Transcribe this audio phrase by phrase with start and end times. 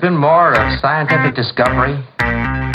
[0.00, 1.94] there's been more of scientific discovery,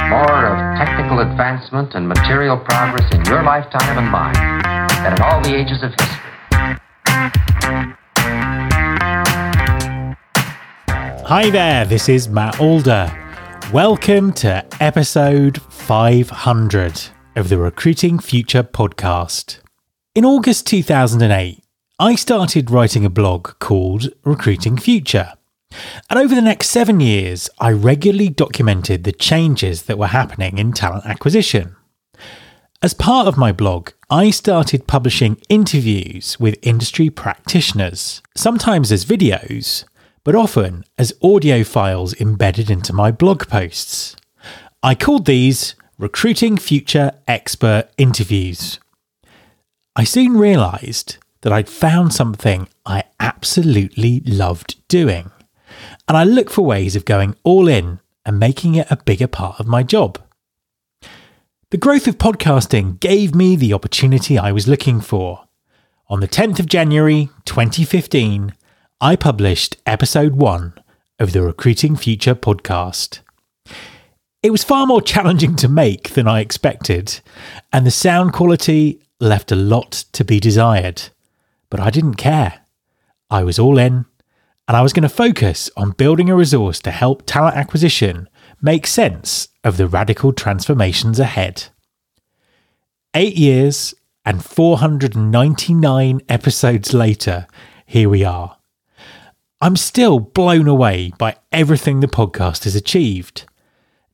[0.09, 4.33] more of technical advancement and material progress in your lifetime and mine
[5.03, 6.19] than in all the ages of history.
[11.25, 13.11] Hi there, this is Matt Alder.
[13.71, 17.01] Welcome to episode 500
[17.37, 19.59] of the Recruiting Future podcast.
[20.13, 21.63] In August 2008,
[21.99, 25.33] I started writing a blog called Recruiting Future.
[26.09, 30.73] And over the next seven years, I regularly documented the changes that were happening in
[30.73, 31.75] talent acquisition.
[32.81, 39.85] As part of my blog, I started publishing interviews with industry practitioners, sometimes as videos,
[40.23, 44.15] but often as audio files embedded into my blog posts.
[44.81, 48.79] I called these Recruiting Future Expert Interviews.
[49.95, 55.31] I soon realised that I'd found something I absolutely loved doing
[56.13, 59.59] and I look for ways of going all in and making it a bigger part
[59.59, 60.19] of my job.
[61.71, 65.47] The growth of podcasting gave me the opportunity I was looking for.
[66.09, 68.53] On the 10th of January 2015,
[69.01, 70.75] I published episode 1
[71.17, 73.21] of the Recruiting Future podcast.
[74.43, 77.21] It was far more challenging to make than I expected,
[77.71, 81.01] and the sound quality left a lot to be desired.
[81.71, 82.61] But I didn't care.
[83.31, 84.05] I was all in
[84.67, 88.29] and I was going to focus on building a resource to help talent acquisition
[88.61, 91.65] make sense of the radical transformations ahead.
[93.13, 93.93] Eight years
[94.25, 97.47] and 499 episodes later,
[97.85, 98.57] here we are.
[99.59, 103.45] I'm still blown away by everything the podcast has achieved.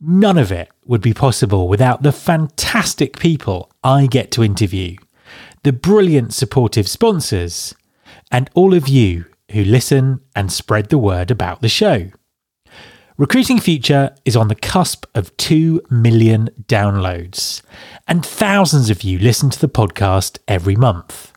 [0.01, 4.97] None of it would be possible without the fantastic people I get to interview,
[5.63, 7.75] the brilliant supportive sponsors,
[8.31, 12.09] and all of you who listen and spread the word about the show.
[13.17, 17.61] Recruiting Future is on the cusp of 2 million downloads,
[18.07, 21.33] and thousands of you listen to the podcast every month.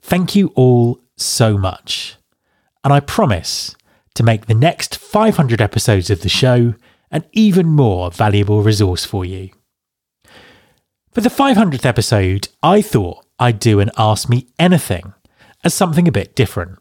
[0.00, 2.16] Thank you all so much,
[2.84, 3.74] and I promise
[4.14, 6.74] to make the next 500 episodes of the show
[7.10, 9.50] an even more valuable resource for you.
[11.10, 15.14] For the 500th episode, I thought I'd do an Ask Me Anything
[15.64, 16.78] as something a bit different.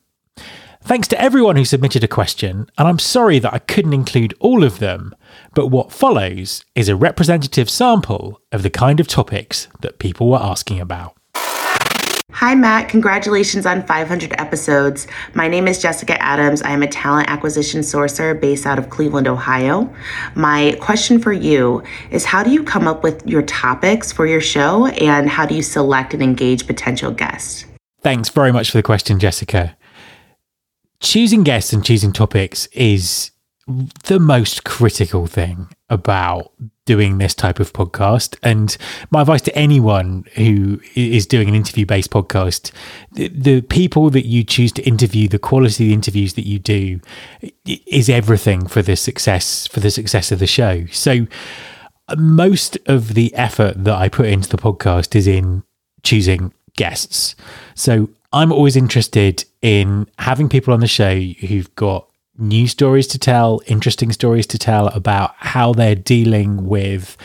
[0.86, 4.64] Thanks to everyone who submitted a question, and I'm sorry that I couldn't include all
[4.64, 5.16] of them,
[5.56, 10.38] but what follows is a representative sample of the kind of topics that people were
[10.38, 11.18] asking about.
[12.34, 12.88] Hi, Matt.
[12.88, 15.08] Congratulations on 500 episodes.
[15.34, 16.62] My name is Jessica Adams.
[16.62, 19.92] I am a talent acquisition sourcer based out of Cleveland, Ohio.
[20.36, 21.82] My question for you
[22.12, 25.56] is How do you come up with your topics for your show, and how do
[25.56, 27.66] you select and engage potential guests?
[28.02, 29.76] Thanks very much for the question, Jessica
[31.06, 33.30] choosing guests and choosing topics is
[34.06, 36.52] the most critical thing about
[36.86, 38.38] doing this type of podcast.
[38.42, 38.76] And
[39.12, 42.72] my advice to anyone who is doing an interview based podcast
[43.12, 46.58] the, the, people that you choose to interview, the quality of the interviews that you
[46.58, 47.00] do
[47.66, 50.88] is everything for the success for the success of the show.
[50.88, 51.28] So
[52.08, 55.64] uh, most of the effort that I put into the podcast is in
[56.04, 57.36] choosing guests.
[57.76, 63.18] So I'm always interested in having people on the show who've got new stories to
[63.18, 67.16] tell, interesting stories to tell about how they're dealing with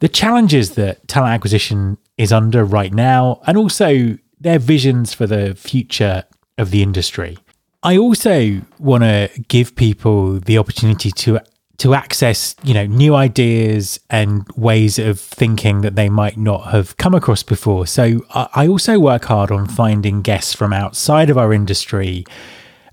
[0.00, 5.54] the challenges that talent acquisition is under right now, and also their visions for the
[5.54, 6.24] future
[6.58, 7.38] of the industry.
[7.82, 11.40] I also want to give people the opportunity to
[11.78, 16.96] to access you know new ideas and ways of thinking that they might not have
[16.96, 17.86] come across before.
[17.86, 22.24] So i also work hard on finding guests from outside of our industry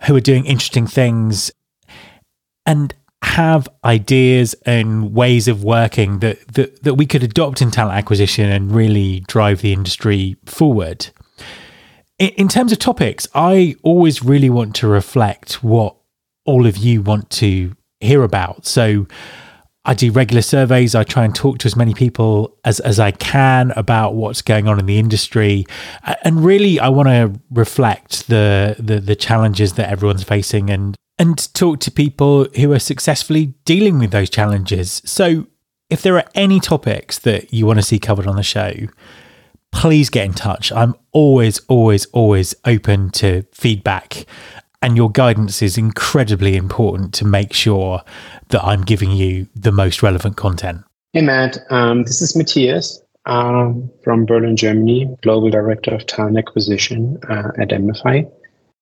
[0.03, 1.51] who are doing interesting things
[2.65, 2.93] and
[3.23, 8.49] have ideas and ways of working that, that that we could adopt in talent acquisition
[8.49, 11.07] and really drive the industry forward.
[12.17, 15.95] In, in terms of topics i always really want to reflect what
[16.45, 18.65] all of you want to hear about.
[18.65, 19.07] So
[19.83, 20.93] I do regular surveys.
[20.93, 24.67] I try and talk to as many people as, as I can about what's going
[24.67, 25.65] on in the industry.
[26.23, 31.51] And really, I want to reflect the, the, the challenges that everyone's facing and, and
[31.55, 35.01] talk to people who are successfully dealing with those challenges.
[35.03, 35.47] So
[35.89, 38.73] if there are any topics that you want to see covered on the show,
[39.71, 40.71] please get in touch.
[40.71, 44.25] I'm always, always, always open to feedback
[44.81, 48.01] and your guidance is incredibly important to make sure
[48.49, 50.83] that I'm giving you the most relevant content.
[51.13, 51.59] Hey, Matt.
[51.69, 57.71] Um, this is Matthias um, from Berlin, Germany, Global Director of Talent Acquisition uh, at
[57.71, 58.23] Amplify.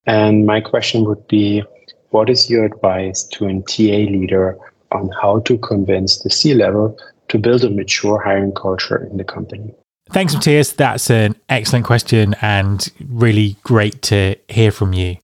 [0.06, 1.64] And my question would be
[2.12, 4.58] what is your advice to an TA leader
[4.92, 6.98] on how to convince the C level
[7.28, 9.74] to build a mature hiring culture in the company?
[10.10, 10.72] Thanks, Matthias.
[10.72, 15.18] That's an excellent question and really great to hear from you.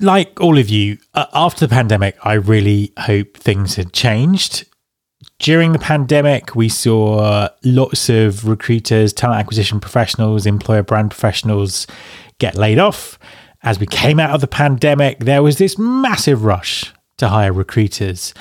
[0.00, 4.66] Like all of you, uh, after the pandemic, I really hope things had changed.
[5.38, 11.86] During the pandemic, we saw lots of recruiters, talent acquisition professionals, employer brand professionals
[12.38, 13.18] get laid off.
[13.62, 18.34] As we came out of the pandemic, there was this massive rush to hire recruiters.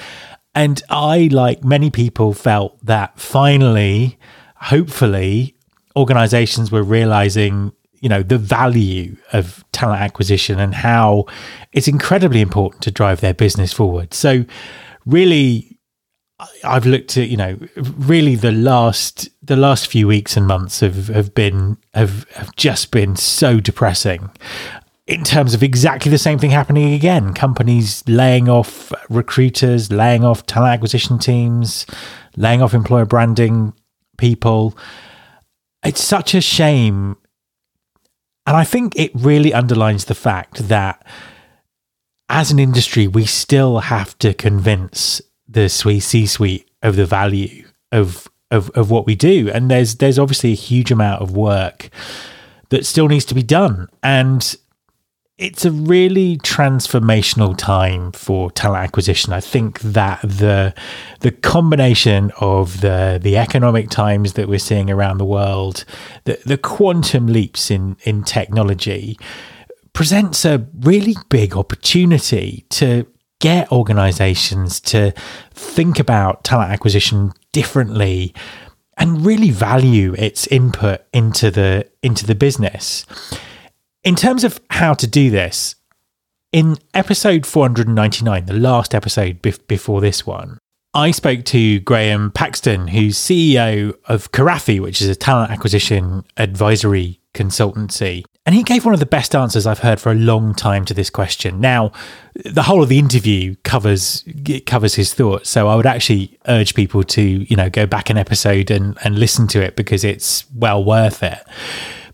[0.56, 4.18] And I, like many people, felt that finally,
[4.56, 5.56] hopefully,
[5.96, 7.74] organizations were realizing
[8.08, 11.26] you know the value of talent acquisition and how
[11.74, 14.14] it's incredibly important to drive their business forward.
[14.14, 14.46] So
[15.06, 15.78] really
[16.64, 21.08] i've looked at you know really the last the last few weeks and months have
[21.08, 24.30] have been have, have just been so depressing
[25.06, 27.34] in terms of exactly the same thing happening again.
[27.34, 31.86] Companies laying off recruiters laying off talent acquisition teams
[32.38, 33.74] laying off employer branding
[34.18, 34.78] people.
[35.84, 37.18] It's such a shame
[38.48, 41.06] and I think it really underlines the fact that
[42.30, 48.28] as an industry, we still have to convince the C suite of the value of,
[48.50, 49.50] of, of what we do.
[49.50, 51.90] And there's, there's obviously a huge amount of work
[52.70, 53.90] that still needs to be done.
[54.02, 54.56] And
[55.38, 59.34] it's a really transformational time for talent acquisition.
[59.34, 60.74] I think that the
[61.20, 65.86] the combination of the the economic times that we're seeing around the world,
[66.24, 69.18] the the quantum leaps in in technology
[69.94, 73.06] presents a really big opportunity to
[73.40, 75.12] get organizations to
[75.54, 78.34] think about talent acquisition differently
[78.98, 83.06] and really value its input into the into the business.
[84.08, 85.76] In terms of how to do this,
[86.54, 90.60] in episode 499, the last episode before this one,
[90.94, 97.20] I spoke to Graham Paxton, who's CEO of Karafi, which is a talent acquisition advisory
[97.34, 98.24] consultancy.
[98.46, 100.94] And he gave one of the best answers I've heard for a long time to
[100.94, 101.60] this question.
[101.60, 101.92] Now,
[102.46, 104.24] the whole of the interview covers
[104.66, 108.18] covers his thoughts, so I would actually urge people to, you know, go back an
[108.18, 111.44] episode and, and listen to it because it's well worth it.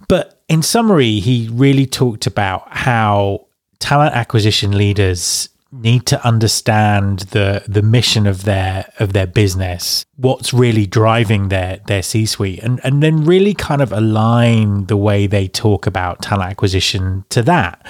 [0.07, 3.47] But in summary, he really talked about how
[3.79, 10.53] talent acquisition leaders need to understand the the mission of their of their business what's
[10.53, 15.47] really driving their their c-suite and and then really kind of align the way they
[15.47, 17.83] talk about talent acquisition to that.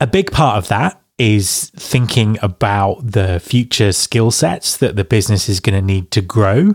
[0.00, 5.50] A big part of that is thinking about the future skill sets that the business
[5.50, 6.72] is going to need to grow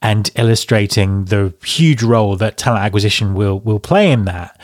[0.00, 4.58] and illustrating the huge role that talent acquisition will will play in that.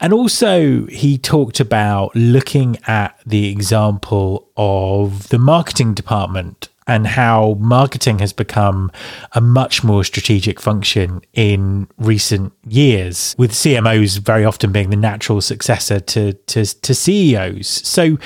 [0.00, 7.54] And also, he talked about looking at the example of the marketing department and how
[7.60, 8.90] marketing has become
[9.32, 15.42] a much more strategic function in recent years, with CMOs very often being the natural
[15.42, 17.68] successor to, to, to CEOs.
[17.68, 18.16] So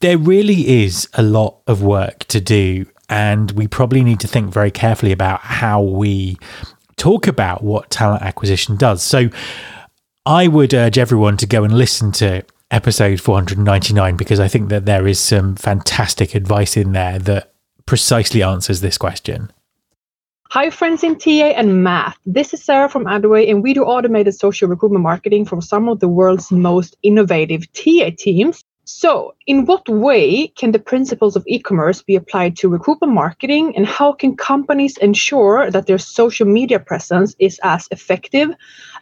[0.00, 2.86] there really is a lot of work to do.
[3.08, 6.38] And we probably need to think very carefully about how we
[6.96, 9.02] talk about what talent acquisition does.
[9.02, 9.28] So
[10.24, 14.86] I would urge everyone to go and listen to episode 499 because I think that
[14.86, 17.52] there is some fantastic advice in there that
[17.86, 19.52] precisely answers this question.
[20.50, 22.16] Hi, friends in TA and Matt.
[22.24, 26.00] This is Sarah from Adway, and we do automated social recruitment marketing for some of
[26.00, 28.62] the world's most innovative TA teams.
[28.88, 33.74] So, in what way can the principles of e commerce be applied to recruitment marketing,
[33.76, 38.50] and how can companies ensure that their social media presence is as effective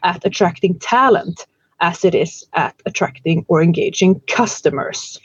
[0.02, 1.46] at attracting talent
[1.80, 5.20] as it is at attracting or engaging customers?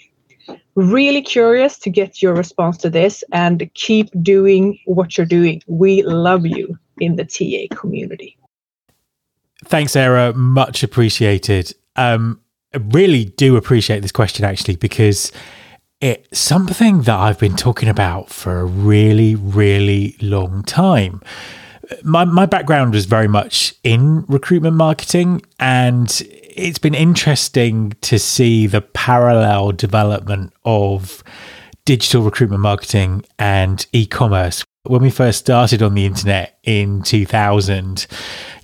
[0.76, 5.62] Really curious to get your response to this and keep doing what you're doing.
[5.68, 8.38] We love you in the TA community.
[9.64, 10.34] Thanks, Sarah.
[10.34, 11.74] Much appreciated.
[11.96, 12.42] Um,
[12.78, 15.32] really do appreciate this question actually because
[16.02, 21.22] it's something that I've been talking about for a really, really long time.
[22.04, 26.22] My, my background was very much in recruitment marketing, and
[26.56, 31.24] it's been interesting to see the parallel development of
[31.86, 34.64] digital recruitment marketing and e commerce.
[34.84, 38.08] When we first started on the internet in 2000,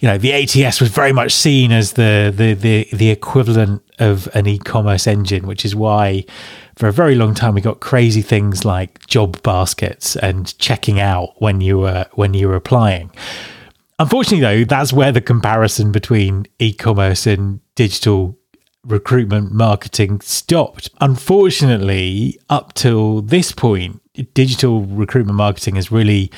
[0.05, 4.29] you know, the ATS was very much seen as the the the, the equivalent of
[4.35, 6.25] an e-commerce engine, which is why
[6.75, 11.33] for a very long time we got crazy things like job baskets and checking out
[11.41, 13.09] when you were when you were applying.
[13.97, 18.37] Unfortunately, though, that's where the comparison between e-commerce and digital
[18.85, 20.89] recruitment marketing stopped.
[21.01, 24.01] Unfortunately, up till this point,
[24.33, 26.31] digital recruitment marketing has really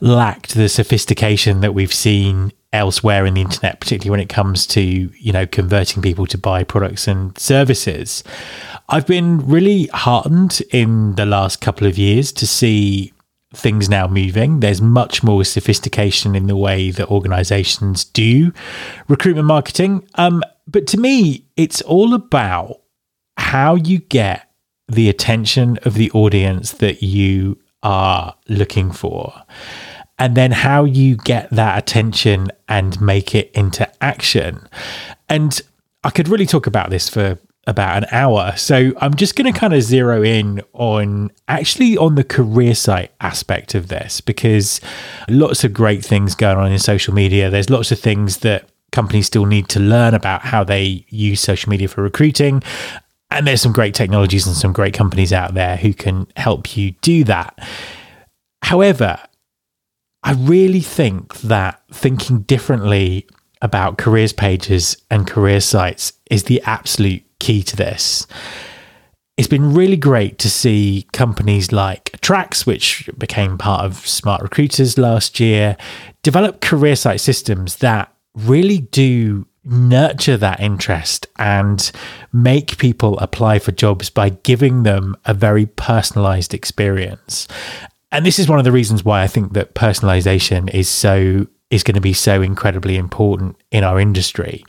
[0.00, 4.82] lacked the sophistication that we've seen elsewhere in the internet particularly when it comes to
[4.82, 8.22] you know converting people to buy products and services.
[8.90, 13.12] I've been really heartened in the last couple of years to see
[13.54, 14.60] things now moving.
[14.60, 18.52] There's much more sophistication in the way that organizations do
[19.08, 20.06] recruitment marketing.
[20.16, 22.82] Um, but to me it's all about
[23.36, 24.50] how you get
[24.88, 29.32] the attention of the audience that you are looking for
[30.18, 34.68] and then how you get that attention and make it into action.
[35.28, 35.60] And
[36.02, 38.54] I could really talk about this for about an hour.
[38.56, 43.12] So I'm just going to kind of zero in on actually on the career site
[43.20, 44.80] aspect of this because
[45.28, 47.50] lots of great things going on in social media.
[47.50, 51.70] There's lots of things that companies still need to learn about how they use social
[51.70, 52.60] media for recruiting.
[53.30, 56.90] And there's some great technologies and some great companies out there who can help you
[57.00, 57.56] do that.
[58.62, 59.20] However,
[60.24, 63.28] I really think that thinking differently
[63.62, 68.26] about careers pages and career sites is the absolute key to this.
[69.36, 74.98] It's been really great to see companies like Attrax, which became part of Smart Recruiters
[74.98, 75.76] last year,
[76.24, 78.12] develop career site systems that
[78.46, 81.92] really do nurture that interest and
[82.32, 87.46] make people apply for jobs by giving them a very personalized experience
[88.10, 91.82] and this is one of the reasons why I think that personalization is so is
[91.82, 94.64] going to be so incredibly important in our industry.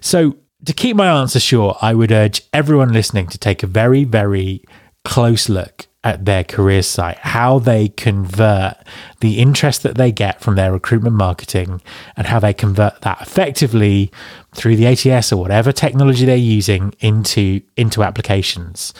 [0.00, 4.04] So to keep my answer short, I would urge everyone listening to take a very,
[4.04, 4.62] very
[5.04, 8.74] close look at their career site, how they convert
[9.20, 11.82] the interest that they get from their recruitment marketing
[12.16, 14.10] and how they convert that effectively
[14.54, 18.94] through the ATS or whatever technology they're using into into applications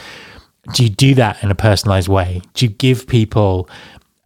[0.73, 2.43] do you do that in a personalized way?
[2.55, 3.69] Do you give people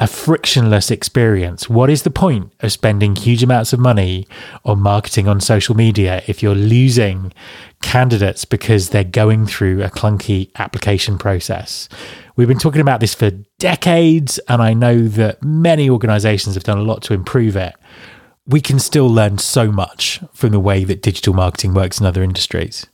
[0.00, 1.68] a frictionless experience?
[1.68, 4.26] What is the point of spending huge amounts of money
[4.64, 7.34] on marketing on social media if you're losing
[7.82, 11.86] candidates because they're going through a clunky application process?
[12.34, 16.78] We've been talking about this for decades, and I know that many organizations have done
[16.78, 17.74] a lot to improve it.
[18.46, 22.22] We can still learn so much from the way that digital marketing works in other
[22.22, 22.86] industries.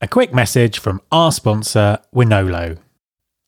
[0.00, 2.78] A quick message from our sponsor, Wonolo.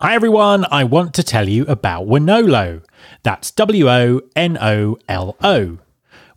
[0.00, 2.84] Hi everyone, I want to tell you about Wonolo.
[3.24, 5.78] That's W O N O L O.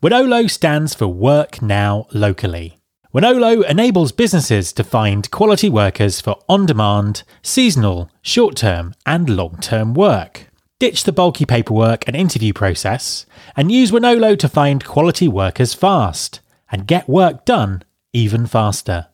[0.01, 2.79] Wonolo stands for Work Now Locally.
[3.13, 9.57] Wonolo enables businesses to find quality workers for on demand, seasonal, short term, and long
[9.61, 10.47] term work.
[10.79, 16.39] Ditch the bulky paperwork and interview process and use Wonolo to find quality workers fast
[16.71, 19.09] and get work done even faster.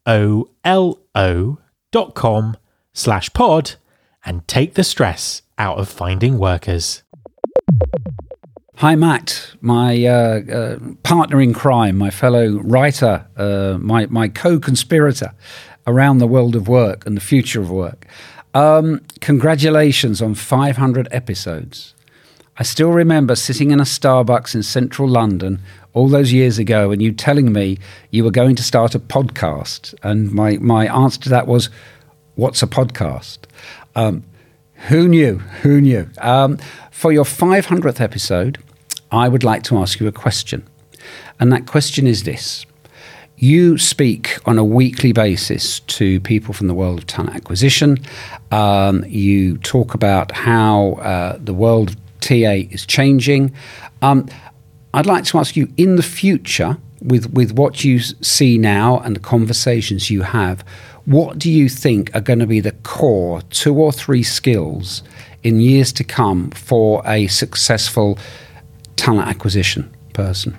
[0.05, 1.57] o l o
[1.91, 2.57] dot com
[2.93, 3.75] slash pod
[4.25, 7.03] and take the stress out of finding workers.
[8.77, 14.60] Hi, Matt, my uh, uh, partner in crime, my fellow writer, uh, my, my co
[14.60, 15.33] conspirator
[15.86, 18.07] around the world of work and the future of work.
[18.53, 21.93] Um, congratulations on 500 episodes.
[22.57, 25.60] I still remember sitting in a Starbucks in central London
[25.93, 27.77] all those years ago and you telling me
[28.12, 29.93] you were going to start a podcast.
[30.03, 31.69] And my, my answer to that was,
[32.35, 33.39] What's a podcast?
[33.95, 34.23] Um,
[34.88, 35.38] who knew?
[35.38, 36.09] Who knew?
[36.17, 36.57] Um,
[36.89, 38.57] for your 500th episode,
[39.12, 40.67] I would like to ask you a question.
[41.39, 42.65] And that question is this
[43.38, 48.00] You speak on a weekly basis to people from the world of talent acquisition.
[48.51, 53.53] Um, you talk about how uh, the world of TA is changing.
[54.01, 54.27] Um,
[54.93, 59.15] I'd like to ask you in the future, with, with what you see now and
[59.15, 60.63] the conversations you have,
[61.05, 65.03] what do you think are going to be the core two or three skills
[65.41, 68.17] in years to come for a successful
[68.95, 70.57] talent acquisition person?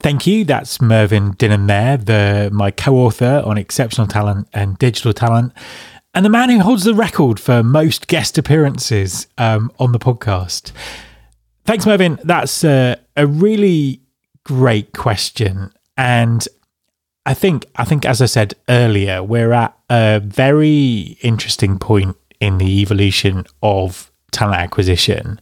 [0.00, 0.44] Thank you.
[0.44, 5.52] That's Mervyn Dinham there, the my co-author on exceptional talent and digital talent,
[6.12, 10.72] and the man who holds the record for most guest appearances um, on the podcast.
[11.64, 12.18] Thanks, Mervyn.
[12.24, 14.02] That's a, a really
[14.44, 15.72] great question.
[15.96, 16.46] And
[17.24, 22.58] I think I think as I said earlier, we're at a very interesting point in
[22.58, 25.40] the evolution of talent acquisition.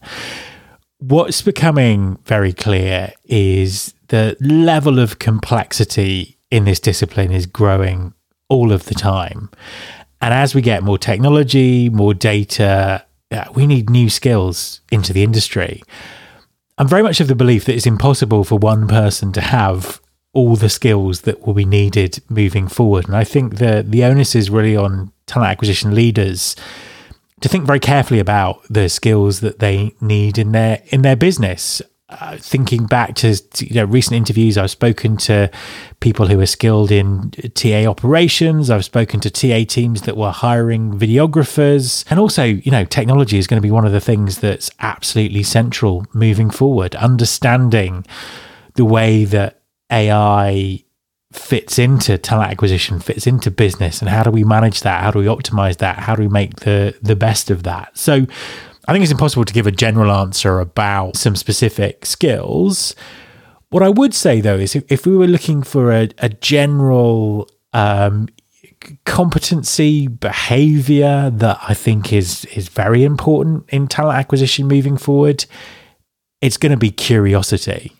[0.99, 8.13] What's becoming very clear is the level of complexity in this discipline is growing
[8.49, 9.49] all of the time.
[10.21, 13.03] And as we get more technology, more data,
[13.55, 15.83] we need new skills into the industry.
[16.77, 20.01] I'm very much of the belief that it's impossible for one person to have
[20.33, 23.07] all the skills that will be needed moving forward.
[23.07, 26.55] And I think the the onus is really on talent acquisition leaders
[27.41, 31.81] to think very carefully about the skills that they need in their in their business.
[32.19, 35.49] Uh, thinking back to, to, you know recent interviews, I've spoken to
[36.01, 38.69] people who are skilled in TA operations.
[38.69, 43.47] I've spoken to TA teams that were hiring videographers, and also you know technology is
[43.47, 46.95] going to be one of the things that's absolutely central moving forward.
[46.95, 48.05] Understanding
[48.75, 50.83] the way that AI
[51.31, 55.01] fits into talent acquisition, fits into business, and how do we manage that?
[55.01, 55.99] How do we optimize that?
[55.99, 57.97] How do we make the the best of that?
[57.97, 58.27] So
[58.87, 62.95] I think it's impossible to give a general answer about some specific skills.
[63.69, 68.27] What I would say though is if, we were looking for a, a general um,
[69.05, 75.45] competency behavior that I think is is very important in talent acquisition moving forward,
[76.41, 77.93] it's going to be curiosity.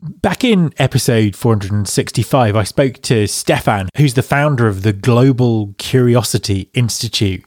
[0.00, 6.70] Back in episode 465, I spoke to Stefan, who's the founder of the Global Curiosity
[6.72, 7.44] Institute.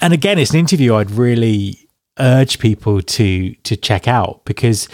[0.00, 1.87] And again, it's an interview I'd really
[2.18, 4.88] urge people to to check out because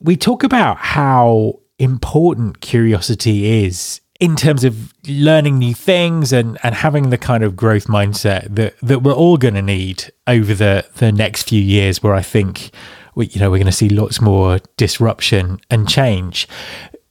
[0.00, 6.74] we talk about how important curiosity is in terms of learning new things and, and
[6.74, 10.86] having the kind of growth mindset that, that we're all going to need over the,
[10.96, 12.70] the next few years where I think
[13.14, 16.46] we, you know, we're going to see lots more disruption and change.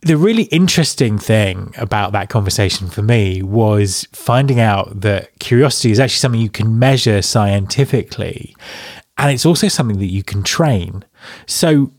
[0.02, 6.00] The really interesting thing about that conversation for me was finding out that curiosity is
[6.00, 8.56] actually something you can measure scientifically.
[9.20, 11.04] And it's also something that you can train.
[11.46, 11.92] So,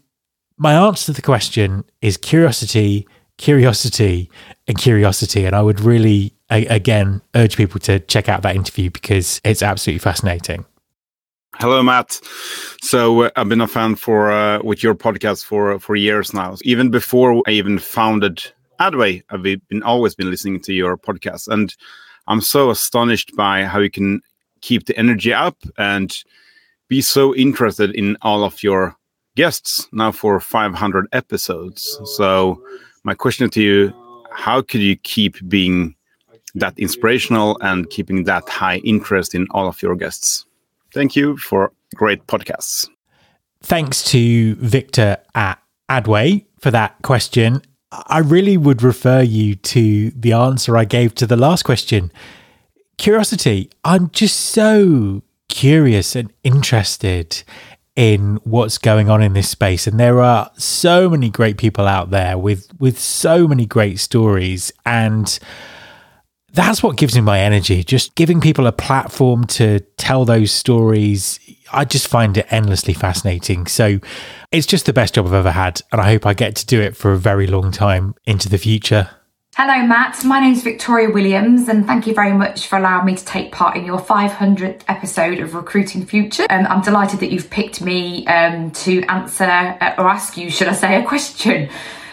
[0.57, 3.07] my answer to the question is curiosity,
[3.37, 4.31] curiosity,
[4.67, 5.45] and curiosity.
[5.45, 9.99] And I would really, again, urge people to check out that interview because it's absolutely
[9.99, 10.65] fascinating.
[11.57, 12.21] Hello, Matt.
[12.83, 16.57] So uh, I've been a fan for uh, with your podcast for for years now.
[16.63, 18.43] Even before I even founded
[18.81, 21.75] Adway, I've been always been listening to your podcast, and
[22.29, 24.23] I'm so astonished by how you can
[24.63, 26.17] keep the energy up and
[26.91, 28.97] be so interested in all of your
[29.37, 31.99] guests now for 500 episodes.
[32.05, 32.61] So
[33.05, 33.95] my question to you:
[34.33, 35.95] How could you keep being
[36.57, 40.45] that inspirational and keeping that high interest in all of your guests?
[40.93, 42.89] Thank you for great podcasts.
[43.63, 47.63] Thanks to Victor at Adway for that question.
[47.93, 52.11] I really would refer you to the answer I gave to the last question.
[52.99, 53.71] Curiosity.
[53.85, 55.23] I'm just so
[55.61, 57.43] curious and interested
[57.95, 62.09] in what's going on in this space and there are so many great people out
[62.09, 65.39] there with with so many great stories and
[66.53, 67.85] that's what gives me my energy.
[67.85, 71.39] Just giving people a platform to tell those stories.
[71.73, 73.69] I just find it endlessly fascinating.
[73.69, 74.01] So
[74.51, 75.81] it's just the best job I've ever had.
[75.93, 78.59] And I hope I get to do it for a very long time into the
[78.59, 79.11] future.
[79.63, 80.25] Hello, Matt.
[80.25, 83.53] My name is Victoria Williams, and thank you very much for allowing me to take
[83.53, 86.47] part in your 500th episode of Recruiting Future.
[86.49, 90.69] Um, I'm delighted that you've picked me um, to answer uh, or ask you, should
[90.69, 91.69] I say, a question.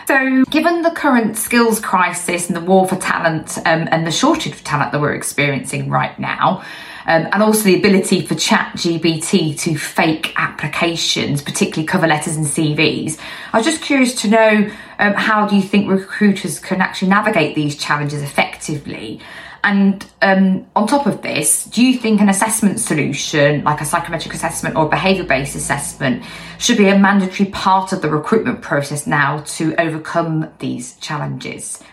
[0.09, 4.51] So, given the current skills crisis and the war for talent um, and the shortage
[4.51, 6.65] of talent that we're experiencing right now,
[7.05, 12.45] um, and also the ability for Chat GPT to fake applications, particularly cover letters and
[12.45, 13.17] CVs.
[13.53, 17.55] I was just curious to know um, how do you think recruiters can actually navigate
[17.55, 19.21] these challenges effectively?
[19.63, 24.33] And um, on top of this, do you think an assessment solution, like a psychometric
[24.33, 26.23] assessment or behaviour based assessment,
[26.57, 31.83] should be a mandatory part of the recruitment process now to overcome these challenges?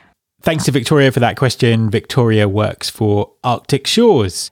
[0.42, 1.90] Thanks to Victoria for that question.
[1.90, 4.50] Victoria works for Arctic Shores.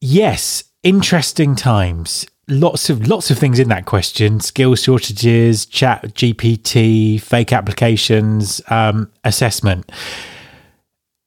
[0.00, 2.26] Yes, interesting times.
[2.48, 9.12] Lots of lots of things in that question: skill shortages, Chat GPT, fake applications, um,
[9.22, 9.90] assessment.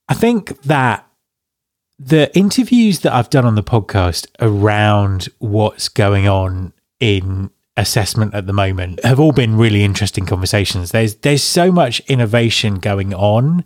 [0.09, 1.07] I think that
[1.99, 8.47] the interviews that I've done on the podcast around what's going on in assessment at
[8.47, 10.91] the moment have all been really interesting conversations.
[10.91, 13.63] There's there's so much innovation going on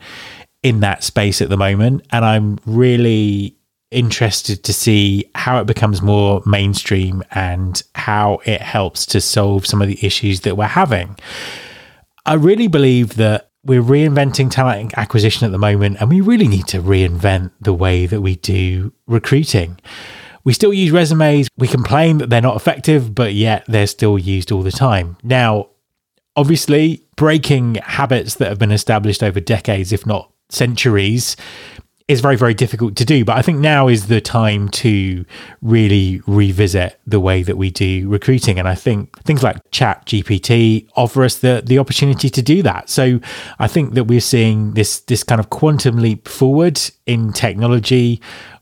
[0.63, 3.55] in that space at the moment and I'm really
[3.95, 9.81] interested to see how it becomes more mainstream and how it helps to solve some
[9.81, 11.17] of the issues that we're having.
[12.25, 16.67] I really believe that we're reinventing talent acquisition at the moment, and we really need
[16.67, 19.79] to reinvent the way that we do recruiting.
[20.43, 21.47] We still use resumes.
[21.57, 25.17] We complain that they're not effective, but yet they're still used all the time.
[25.23, 25.69] Now,
[26.35, 31.35] obviously, breaking habits that have been established over decades, if not centuries,
[32.07, 33.25] is very, very difficult to do.
[33.25, 35.25] But I think now is the time to
[35.61, 38.59] really revisit the way that we do recruiting.
[38.59, 42.89] And I think things like Chat GPT offer us the, the opportunity to do that.
[42.89, 43.19] So
[43.57, 48.21] I think that we're seeing this this kind of quantum leap forward in technology.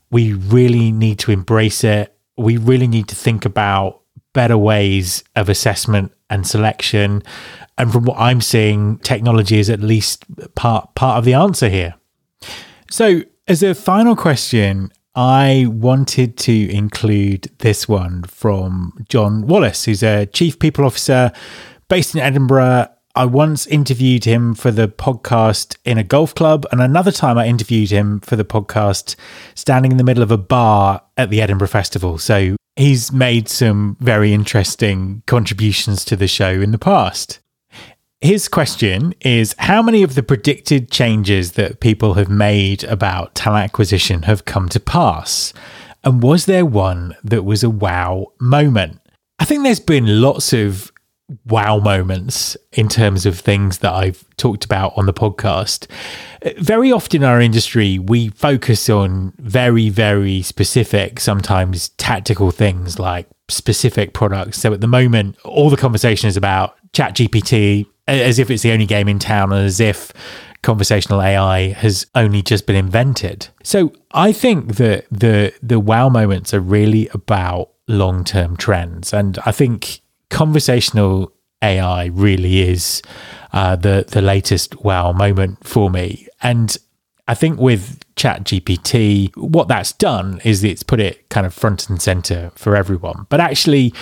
[0.10, 2.16] We really need to embrace it.
[2.38, 4.02] We really need to think about
[4.32, 7.24] better ways of assessment and selection.
[7.78, 10.24] And from what I'm seeing, technology is at least
[10.56, 11.96] part part of the answer here.
[12.90, 20.02] So as a final question, I wanted to include this one from John Wallace, who's
[20.02, 21.32] a chief people officer
[21.90, 22.88] based in Edinburgh.
[23.16, 27.46] I once interviewed him for the podcast in a golf club, and another time I
[27.46, 29.16] interviewed him for the podcast
[29.54, 32.18] standing in the middle of a bar at the Edinburgh Festival.
[32.18, 37.40] So he's made some very interesting contributions to the show in the past.
[38.24, 43.66] His question is How many of the predicted changes that people have made about talent
[43.66, 45.52] acquisition have come to pass?
[46.06, 49.02] And was there one that was a wow moment?
[49.40, 50.90] I think there's been lots of
[51.48, 55.88] wow moments in terms of things that I've talked about on the podcast.
[56.58, 63.28] Very often in our industry, we focus on very, very specific, sometimes tactical things like
[63.50, 64.60] specific products.
[64.60, 68.86] So at the moment, all the conversation is about ChatGPT, as if it's the only
[68.86, 70.12] game in town and as if
[70.62, 73.48] conversational AI has only just been invented.
[73.64, 79.52] So I think that the the wow moments are really about long-term trends and I
[79.52, 83.02] think conversational AI really is
[83.54, 86.28] uh, the the latest wow moment for me.
[86.42, 86.76] And
[87.28, 92.02] I think with ChatGPT, what that's done is it's put it kind of front and
[92.02, 93.28] center for everyone.
[93.30, 93.94] But actually,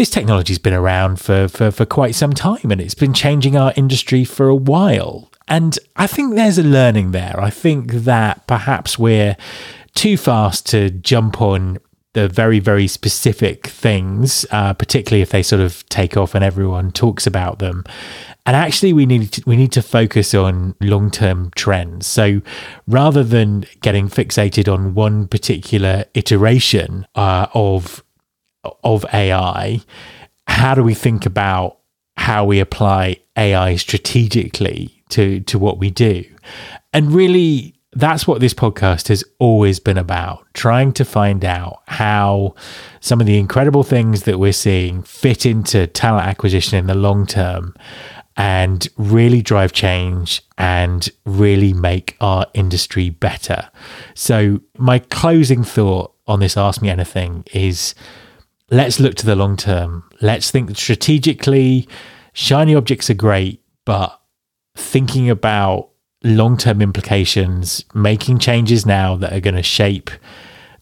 [0.00, 3.70] this technology's been around for, for, for quite some time and it's been changing our
[3.76, 5.30] industry for a while.
[5.46, 7.38] And I think there's a learning there.
[7.38, 9.36] I think that perhaps we're
[9.94, 11.76] too fast to jump on
[12.14, 16.92] the very, very specific things, uh, particularly if they sort of take off and everyone
[16.92, 17.84] talks about them.
[18.46, 22.06] And actually, we need to, we need to focus on long term trends.
[22.06, 22.40] So
[22.88, 28.02] rather than getting fixated on one particular iteration uh, of
[28.84, 29.80] of AI,
[30.46, 31.78] how do we think about
[32.16, 36.24] how we apply AI strategically to to what we do?
[36.92, 42.54] And really that's what this podcast has always been about trying to find out how
[43.00, 47.26] some of the incredible things that we're seeing fit into talent acquisition in the long
[47.26, 47.74] term
[48.36, 53.68] and really drive change and really make our industry better.
[54.14, 57.94] So, my closing thought on this Ask Me Anything is
[58.70, 60.04] let's look to the long term.
[60.20, 61.88] Let's think strategically.
[62.32, 64.20] Shiny objects are great, but
[64.76, 65.90] thinking about
[66.22, 70.10] long term implications, making changes now that are going to shape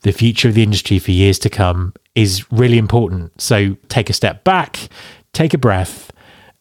[0.02, 3.40] the future of the industry for years to come is really important.
[3.40, 4.88] So take a step back,
[5.32, 6.12] take a breath,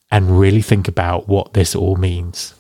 [0.10, 2.54] and really think about what this all means.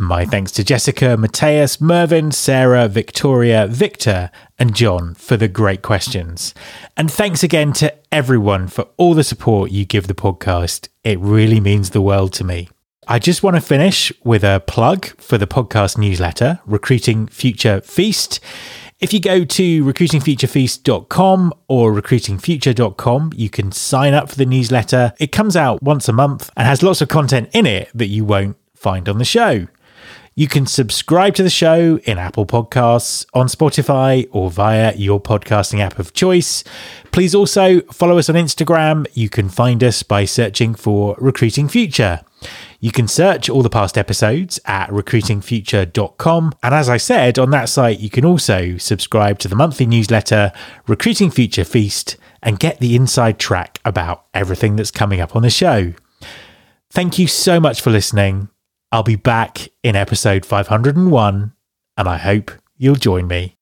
[0.00, 6.54] My thanks to Jessica, Matthias, Mervyn, Sarah, Victoria, Victor, and John for the great questions.
[6.96, 10.88] And thanks again to everyone for all the support you give the podcast.
[11.04, 12.70] It really means the world to me.
[13.08, 18.40] I just want to finish with a plug for the podcast newsletter, Recruiting Future Feast.
[19.00, 25.12] If you go to recruitingfuturefeast.com or recruitingfuture.com, you can sign up for the newsletter.
[25.20, 28.24] It comes out once a month and has lots of content in it that you
[28.24, 29.66] won't find on the show.
[30.34, 35.80] You can subscribe to the show in Apple Podcasts, on Spotify, or via your podcasting
[35.80, 36.62] app of choice.
[37.10, 39.06] Please also follow us on Instagram.
[39.12, 42.20] You can find us by searching for Recruiting Future.
[42.78, 46.52] You can search all the past episodes at recruitingfuture.com.
[46.62, 50.52] And as I said, on that site, you can also subscribe to the monthly newsletter,
[50.86, 55.50] Recruiting Future Feast, and get the inside track about everything that's coming up on the
[55.50, 55.92] show.
[56.88, 58.48] Thank you so much for listening.
[58.92, 61.52] I'll be back in episode 501,
[61.96, 63.56] and I hope you'll join me.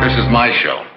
[0.00, 0.91] This is my show.